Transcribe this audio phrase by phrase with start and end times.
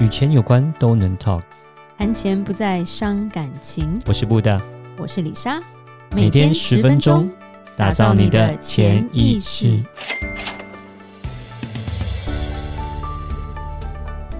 [0.00, 1.42] 与钱有关都能 talk，
[1.96, 3.96] 谈钱不再伤感情。
[4.06, 4.60] 我是布大，
[4.98, 5.60] 我是李莎，
[6.10, 7.30] 每天十分钟，
[7.76, 9.80] 打造你的潜意识，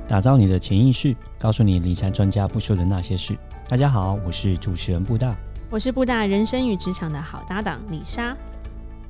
[0.08, 3.38] 打造你的潜意识，告诉你理财专家不说的那些事。
[3.68, 5.36] 大家好，我是主持人布大，
[5.70, 8.36] 我是布大人生与职场的好搭档李莎。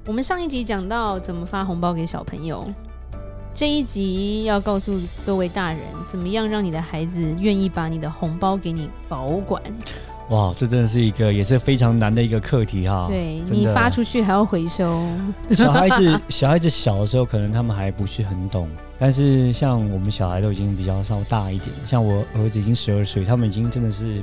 [0.05, 2.71] 我们上一集讲到怎么发红包给小朋友。
[3.55, 5.79] 这一集要告诉各位大人，
[6.09, 9.63] 怎么样让你的孩子愿意把你的红包给你保管？
[10.31, 13.07] 哇，这真的是一个也是非常难的一个课题哈。
[13.09, 15.07] 对，你发出去还要回收。
[15.55, 24.21] 小孩子小孩子小的时候，可能他们还不是很懂，但是像我们小孩都已经比较稍大一点，像我儿子已经十二岁，他们已经真的是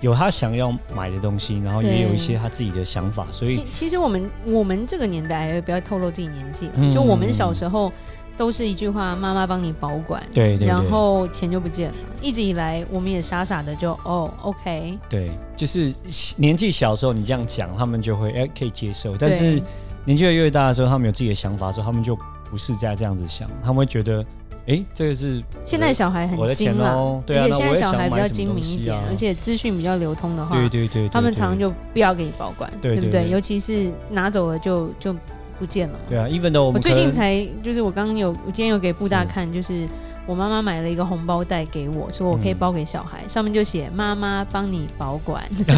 [0.00, 3.24] 有他想要买的东西，然后也有一些他自己的想法。
[3.30, 7.92] 所以其其实我们我们这个年代，不要透露自己年纪了，就我们小时候。
[8.36, 11.94] 都是一句话，妈妈帮你保管，对，对，对，然后钱就不见了。
[12.20, 15.94] 一直以来，我们也傻傻的就哦，OK，对，就是
[16.36, 19.16] 年纪小的时候你这样讲，他们就会哎可以接受。
[19.16, 19.62] 但是
[20.04, 22.18] 年纪越大的时候，他们有自己的想法的时候，他们就
[22.50, 24.24] 不是在这样子想，他们会觉得
[24.66, 33.30] 哎，这个是现在小孩很精了，哦对啊，而且现在小孩比较精明一点，而且资讯比较流通的话，对对对，对，对，他们常常就不要给你保管，对，对，对，对不对？
[33.30, 35.14] 尤其是拿走了就就。
[35.58, 35.98] 不见了。
[36.08, 39.88] 对啊，even though 我们我最近才就是我刚刚有我今天有给布大看，就是
[40.26, 45.42] 我妈妈买了一个红包袋给我，说我可以包给小孩，嗯、上面就写妈妈帮你保管，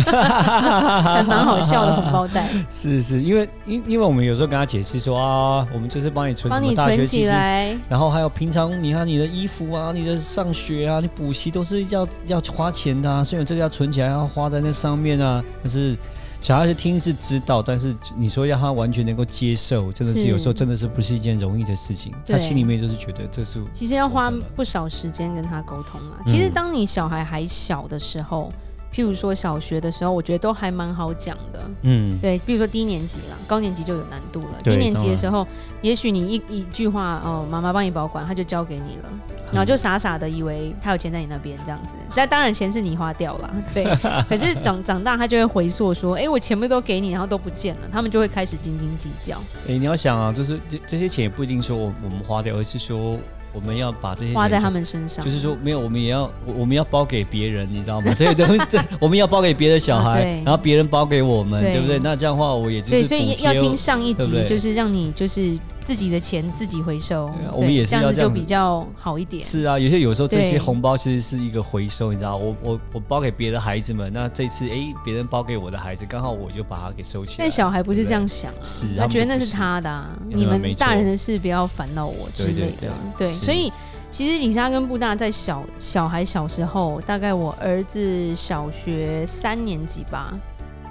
[1.02, 2.48] 还蛮好笑的红包袋。
[2.68, 15.96] 是是，因为因因为我们有时候跟他解释说啊，我们这是帮你存帮你存起来，然后还有平常你看你的衣服啊，你的上学啊，你补习都是要要花钱的啊，所以这个要存起来，要花在那上面啊，但是。
[16.40, 22.14] 小孩子听是知道，但是你说要他完全能够接受，真的是有时候真的是不是一件容易的事情。
[22.26, 26.22] 他心里面就是觉得这是其实要花不少时间跟他沟通啊。
[26.26, 28.52] 其实当你小孩还小的时候。
[28.94, 31.70] 譬如说小学的时候，我觉得都还蛮好讲的。
[31.82, 34.58] 嗯，对，比如说低年级啦，高年级就有难度了。
[34.62, 35.46] 低年级的时候，
[35.82, 39.10] 也许你一一句话哦，妈妈帮你保管，他就交给你了，
[39.52, 41.94] 然后就傻傻的以为他有钱在你那边这样子。
[42.14, 43.84] 但当然钱是你花掉了， 对。
[44.28, 49.36] 可是长长大他就会回溯说，哎，我钱不都给你，然后都不见了，他们就会开始斤斤计较。
[49.68, 53.18] 哎，你要想啊，就是这这些钱也不一定说我我们花掉，而是说。
[53.52, 58.12] 我们要把这些花在他们身上，就是说没有，我们也要我们要包给别人，你知道吗？
[58.18, 61.98] 这些东西，我们要包给别的小孩，然后别人包给我们，对不对？
[61.98, 69.40] 那这样的话，我也就是对，所以要听上一集，就是让你就是自己的钱自己回收，我们也是要这样子就比较好一点。
[69.40, 77.36] 是啊，有些有时候这些红包其实是一个回收，你知道，我我我包给别的孩子们，那这次哎，别人包给我的孩子，刚好我就把它给收起来。
[77.38, 83.72] 但小孩不是这样想，是他觉得那是他的，你们大人的事不要烦到我之类的，对，所以。
[84.08, 90.32] 其实李莎跟布大在小小孩小时候，大概我儿子小学三年级吧。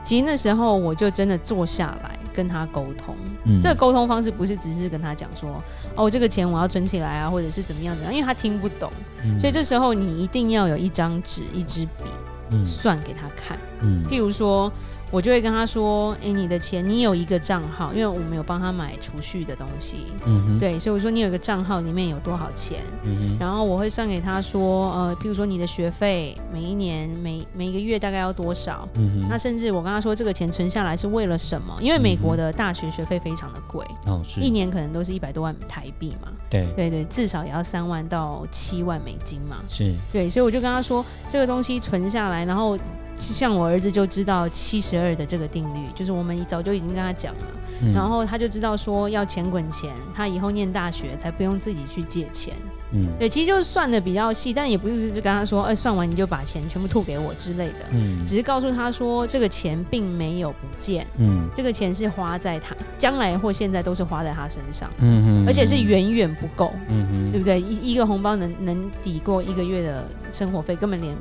[0.03, 3.15] 其实那时候我就真的坐下来跟他沟通。
[3.45, 5.63] 嗯，这个沟通方式不是只是跟他讲说，
[5.95, 8.91] 哦，这个钱我要存起来啊，或者是怎么样怎么样，因为他听不懂。
[9.23, 12.03] 嗯，所以这时候你一定要有一张纸、一支笔，
[12.51, 13.57] 嗯，算给他看。
[13.81, 14.71] 嗯，譬如说。
[15.11, 31.77] 我就会跟他说：“哎，你的钱，你有一个账号，因为我们有帮他买储蓄的东西，嗯哼，对，所以我说你有一个账号，里面有多少钱，嗯哼，然后我会算给他说，呃，譬如说你的学费每一年每每一个月大概要多少，嗯哼，那甚至我跟他说这个钱存下来是为了什么？
[31.79, 42.77] 因为美国的大学学费非常的贵，哦，是，一年可能都是一百多万台币嘛，对，对对，至少也要三万到七万美金嘛，是，对，所以我就跟他说这个东西存下来，然后。
[43.17, 47.45] 像我儿子就知道七十二的这个定律，就是我们早就已经跟他讲了，
[47.81, 52.53] 嗯、然后他就知道说要钱滚钱，他以后念大学才不用自己去借钱。
[52.91, 57.85] 嗯，对，其实就是算的比较细，但也不是就跟他说，哎，算完你就把钱全部吐给我之类的。
[57.91, 67.59] 嗯，只是告诉他说这个钱并没有不见，嗯，这个钱是花在他将来或现在都是花在他身上，嗯嗯，而且是远远不够，嗯嗯，对不对？
[67.59, 71.15] 一一个红包能能抵过一个月的生活费，根本连。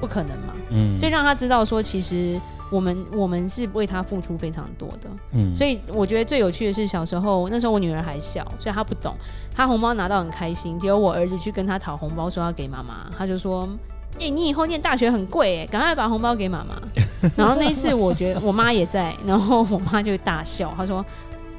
[0.00, 0.54] 不可能嘛？
[0.70, 5.08] 嗯，所以让他知道说，其实我们我们是为他付出非常多的。
[5.32, 9.14] 嗯，所以我觉得最有趣的是小时候，那时候我女儿还小，所以她不懂，
[9.54, 10.78] 她红包拿到很开心。
[10.78, 13.68] 结果我儿子去跟她讨红包，说要给妈妈，他就说
[14.14, 16.80] ：“哎、欸，你以后念大学很贵，哎，赶快把红包给妈妈。”
[17.36, 21.04] 然后那一次，我觉得我妈也在，然后我妈就大笑，她说：“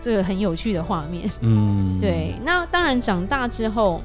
[0.02, 2.34] 这个很有趣的画面。”嗯，对。
[2.44, 4.02] 那当然长大之后，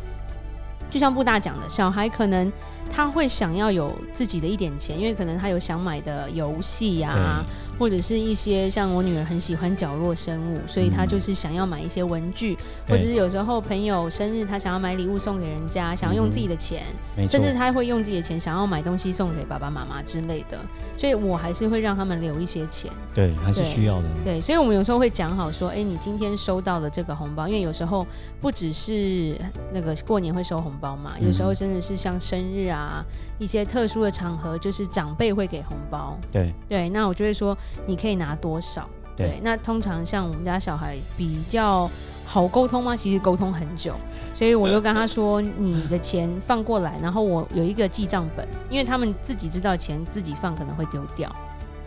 [0.91, 2.53] 就像布大讲的，小孩可能。
[2.89, 7.45] 他会想要有自己的一点钱，因为可能他有想买的游戏呀，
[7.79, 12.59] 或者是一些像我女儿很喜欢角落生物，所以她就是想要买一些文具，嗯、
[12.89, 16.85] 或者是有时候朋友生日，她想要买礼物送给人家，想要用自己的钱，
[17.17, 20.59] 嗯、甚至她会用自己的钱想要买东西送给爸爸妈妈之类的，
[20.97, 22.91] 所以我还是会让他们留一些钱。
[23.15, 24.09] 对，还是需要的。
[24.25, 28.07] 对，所以我们有时候会讲好说，哎，你今天收到了这个红包，因为有时候
[28.41, 29.37] 不只是
[29.73, 33.05] 那个过年会收红包嘛，有时候真的是像生日啊，
[33.39, 36.19] 一些特殊的场合，就是长辈会给红包。
[36.33, 38.89] 对对，那我就会说，你可以拿多少？
[39.17, 41.91] 对，对，那通常像我们家小孩比较
[42.25, 42.97] 好沟通吗？
[42.97, 43.95] 其实沟通很久，
[44.35, 51.35] 所以我就跟他说，你的钱放过来，然后我有一个记账本，因为他们自己知道钱自己放可能会丢掉。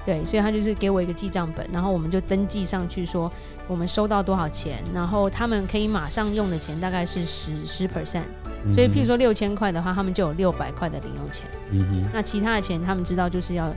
[0.06, 3.32] 对，所以他就是给我一个记账本，然后我们就登记上去说
[3.68, 8.24] 我们收到多少钱，然后他们可以马上用的钱大概是十十 percent，
[8.74, 11.46] 所以譬如说六千块的话，他们就有六百块的零用钱。
[11.72, 13.72] 嗯哼，那其他的钱他们知道就是要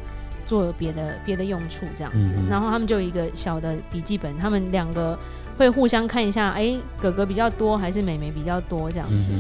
[0.47, 5.19] 做别的别的用处这样子，然后他们就有一个小的笔记本，他们两个
[5.57, 9.33] 会互相看一下，哎，哥哥比较多还是妹妹比较多这样子。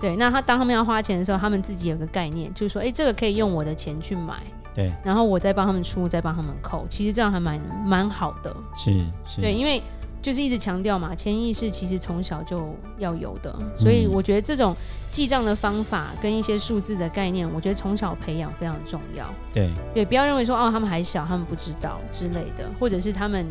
[0.00, 4.34] 对，那他当他们要花钱的时候，他们自己有个概念，就是说，哎，这个可以用我的钱去买。
[4.72, 8.54] 对，然后我再帮他们出，再帮他们扣，其实这样还蛮蛮好的。
[8.76, 9.82] 是是，对，因为
[10.22, 14.76] 就是一直强调嘛，潜意识其实从小就要有的，所以我觉得这种
[15.10, 19.26] 记账的方法跟一些数字的概念，我觉得从小培养非常重要。
[19.52, 23.46] 对对，不要认为说哦，他们还小，他们不知道之类的，或者是他们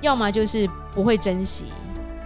[0.00, 1.66] 要么就是不会珍惜，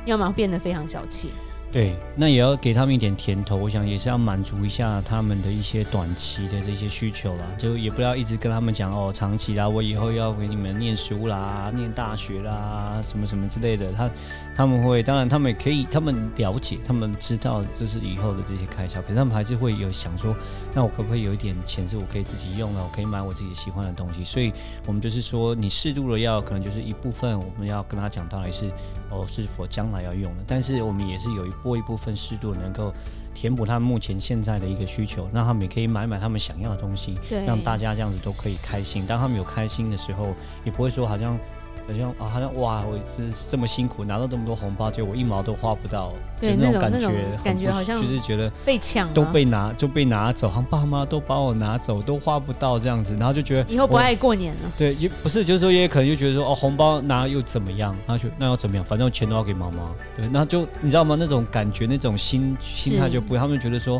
[0.05, 1.33] 要么变得非常小气。
[1.71, 13.93] 对，那也要给他们一点甜头，我想也是要满足一下他们的一些短期的这些需求啦，就也不要一直跟他们讲哦，长期啦，我以后要给你们念书啦、念大学啦，什么什么之类的。
[13.93, 14.11] 他
[14.57, 20.35] 他们会，当然他们也可以，他们了解，他们知道这是以后的这些开销，可是他们还是会有想说，
[20.75, 24.25] 那我可不可以有一点钱是我可以自己用的，我可以买我自己喜欢的东西。
[24.25, 24.55] 所以
[24.87, 28.71] 我们就是说，你适度的要，可能就是一部分我们要跟他讲到底是
[29.11, 31.53] 哦，是否将来要用的，但是我们也是有一。
[31.63, 32.93] 拨一部分适度能够
[33.35, 39.07] 填补他们目前现在的一个需求，让他们也可以买买他们想要的东西，让大家这样子都可以开心。
[39.07, 40.35] 当他们有开心的时候，
[40.65, 41.39] 也不会说好像。
[41.89, 47.09] 好像啊，好像哇，我是这么辛苦拿到这么多红包，结果我一毛都花不到，对那种感觉，
[47.43, 54.71] 感觉好像就是觉得被抢，都被拿就被拿走，好像爸妈都把我拿走，都花不到这样子，然后就觉得以后不爱过年了。
[54.77, 57.97] 对，也不是，就是说也可能就觉得说哦，红包拿又怎么样？
[58.07, 58.85] 然后就那又怎么样？
[58.85, 59.91] 反正钱都要给妈妈。
[60.15, 61.17] 对，那就你知道吗？
[61.19, 63.99] 那种感觉，那种心心态就不会，他们觉得说。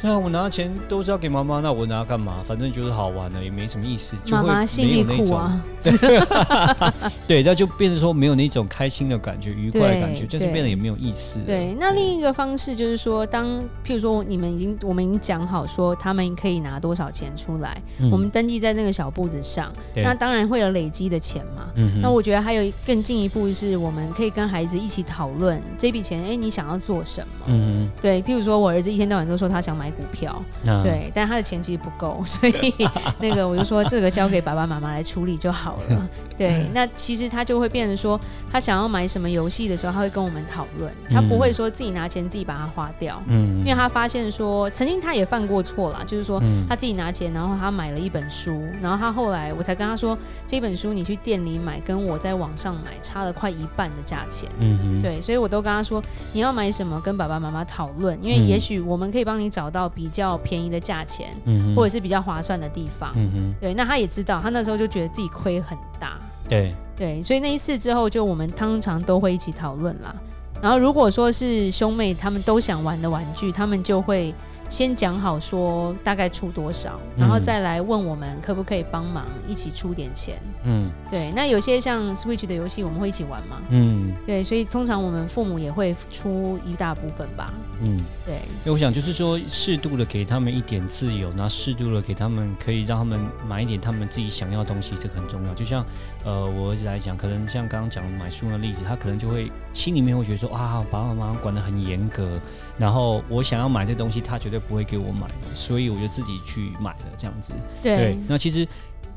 [0.00, 2.36] 对啊，我拿钱都是要给妈妈，那我拿干嘛？
[2.46, 4.14] 反正就是好玩的，也没什么意思。
[4.30, 5.60] 妈妈心里苦啊。
[7.26, 11.40] 对，那就变成说没有那种开心的感觉、愉快的感觉，就是变得也没有意思。
[11.40, 13.46] 对，那另一个方式就是说，当
[13.84, 21.70] 譬如说你们已经我们已经讲好说他们可以拿多少钱出来，嗯、我们登记在那个小簿子上，对那当然会有累积的钱嘛。
[21.74, 27.46] 嗯、那我觉得还有更进一步是，我们可以跟孩子一起讨论这笔钱，哎，你想要做什么？
[27.46, 29.87] 嗯对，譬如说我儿子一天到晚都说他想买。
[29.90, 32.74] 股票，嗯、对，但他的钱其实不够， 所以
[33.20, 36.08] 那个我就说这个交给爸爸妈妈来处理就好了。
[36.36, 38.20] 对，那其实他就会变成说，
[38.50, 43.20] 他想要买什么游戏的时候，他会跟我们讨论，他不会说自己拿钱自己把它花掉。
[43.26, 54.48] 嗯，因为他发现说，曾经他也犯过错啦，就是说他自己拿钱，然后他买了一本书，然后他后来我才跟他说，这本书你去店里买，跟我在网上买差了快一半的价钱。
[54.58, 56.02] 嗯哼，对，所以我都跟他说，
[56.32, 59.77] 你要买什么，跟爸爸妈妈讨论，因为也许我们可以帮你找到。
[59.78, 70.12] 到比较便宜的价钱，嗯、或者是比较划算的地方，嗯、哼对，那他也知道，他那时候就觉得自己亏很大，对对，所以那一次之后，就我们通常都会一起讨论啦。
[70.60, 74.34] 然后如果说是兄妹他们都想玩的玩具，他们就会。
[74.68, 80.38] 先讲好说大概出多少，然后再来问我们可不可以帮忙一起出点钱。
[80.64, 81.32] 嗯，对。
[81.34, 83.62] 那有些像 Switch 的游戏，我们会一起玩嘛？
[83.70, 84.44] 嗯，对。
[84.44, 87.52] 所以通常我们父母也会出一大部分吧。
[87.80, 88.40] 嗯，对。
[88.62, 95.54] 那我想就是说，适度的给他们一点自由，然后适度的给他们可以让他们买一点他们自己想要的东西，这个很重要。
[95.54, 95.82] 就像
[96.24, 102.38] 呃，我儿子来讲，可能像刚刚讲买书的例子，他可能就会心里面会觉得说啊，爸爸妈妈管得很严格，
[102.76, 104.57] 然后我想要买这东西，他绝对。
[104.58, 107.52] 不会给我买了，所以我就自己去买了这样子。
[107.82, 108.66] 对，对，那其实，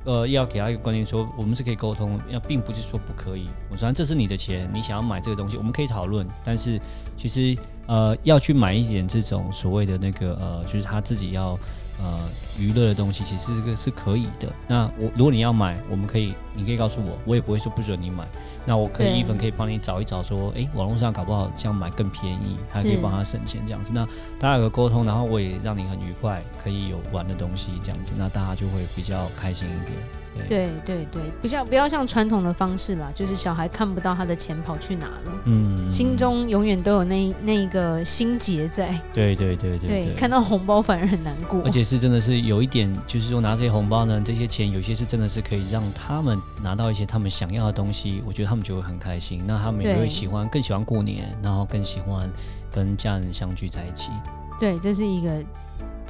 [0.03, 3.50] 呃，要给他一个观念说，我们是可以沟通，要并不是说不可以。
[3.69, 6.27] 我说这是你的钱，你想要买这个东西，我们可以讨论。
[6.43, 6.79] 但是
[7.15, 7.57] 其实，
[7.88, 11.57] 呃，要去买一点这种所谓的那个，呃，就是他自己要。
[12.03, 12.20] 呃，
[12.60, 14.51] 娱乐的东西其实这个是可以的。
[14.67, 18.27] 那我如果你要买，我们可以，你可以告诉我，我也不会说不准你买。
[18.65, 23.91] 那我可以一分可以帮你找一找，说，哎，网络上搞不好这样买更便宜，还可以帮他省钱这样子。
[23.93, 24.05] 那
[24.39, 30.20] 大家有个沟通，然后我也让你很愉快，可以有玩的东西这样子，那大家就会比较开心一点。
[30.47, 38.97] 对对对，不像不要像传统的方式啦，就是小孩看不到他的钱跑去哪了，嗯，心中永远都有那那一个心结在。
[39.13, 41.61] 对对对对对，看到红包反而很难过。
[41.63, 49.43] 而且是真的是有一点，就是说拿这些红包呢，这些钱有些是真的是可以让他们拿到一些他们想要的东西，我觉得他们就会很开心。
[49.45, 52.31] 那他们也会喜欢，更喜欢过年，然后更喜欢
[52.71, 54.11] 跟家人相聚在一起。
[54.59, 55.43] 对，这是一个。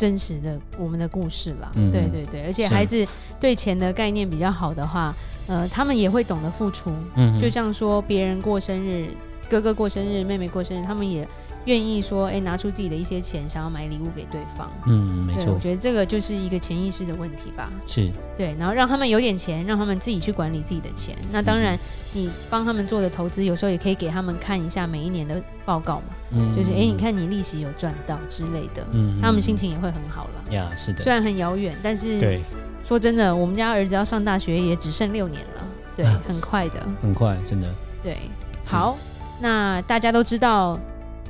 [0.01, 3.05] 真实的我们的故事啦，嗯、对对对，而且孩子
[3.39, 5.13] 对钱的概念比较好的话，
[5.45, 6.91] 呃，他们也会懂得付出。
[7.13, 9.09] 嗯，就像说别人过生日，
[9.47, 11.27] 哥哥过生日，妹妹过生日，他们也。
[11.65, 14.71] 愿意说，哎，拿出自己的一些钱，想要买礼物给对方。
[14.87, 15.53] 嗯，没错。
[15.53, 17.71] 我觉得这个就是一个潜意识的问题吧。
[17.85, 18.09] 是。
[18.35, 21.15] 对，然后让他们有点钱，让他们自己去管理自己的钱。
[21.31, 21.77] 那当然，
[22.13, 26.15] 你帮他们做的投资，有时候也可以给他们看一下每一年的报告嘛。
[26.31, 26.51] 嗯。
[26.51, 28.85] 就是，哎，你看你利息有赚到之类的。
[28.93, 29.19] 嗯。
[29.21, 30.51] 他们心情也会很好了。
[30.53, 31.01] 呀，是的。
[31.01, 32.41] 虽然很遥远，但是，对。
[32.83, 35.67] 说真的，我们家儿子要上大学也只剩六年了。
[35.95, 36.83] 对，很快的。
[36.99, 37.71] 很快，真的。
[38.01, 38.17] 对。
[38.65, 38.97] 好，
[39.39, 40.79] 那大家都知道。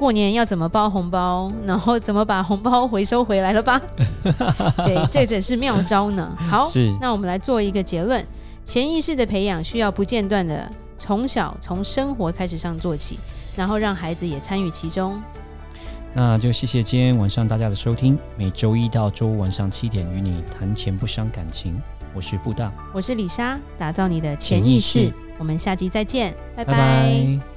[0.01, 3.79] 过年要怎么包红包，然后怎么把红包回收回来了吧？
[4.83, 6.35] 对，这真是妙招呢。
[6.49, 8.25] 好，是那我们来做一个结论：
[8.65, 10.67] 潜意识的培养需要不间断的
[10.97, 13.19] 从小从生活开始上做起，
[13.55, 15.21] 然后让孩子也参与其中。
[16.15, 21.79] 那就谢谢今天晚上大家的收听，每周一到周五晚上七点与你谈钱不伤感情。
[22.15, 24.99] 我是布大，我是李莎，打造你的潜意识。
[24.99, 26.73] 意识我们下集再见，拜拜。
[26.73, 27.50] 拜拜。